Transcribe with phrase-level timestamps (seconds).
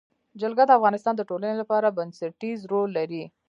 [0.41, 3.23] جلګه د افغانستان د ټولنې لپاره بنسټيز رول لري.